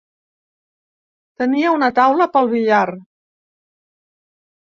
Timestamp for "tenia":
1.41-1.73